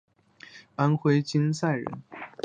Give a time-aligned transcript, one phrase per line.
[0.77, 2.01] 安徽金寨人。